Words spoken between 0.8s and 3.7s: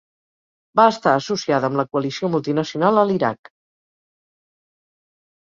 estar associada amb la Coalició multinacional a l'Iraq.